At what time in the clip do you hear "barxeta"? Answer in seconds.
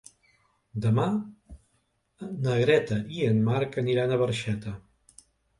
4.23-4.79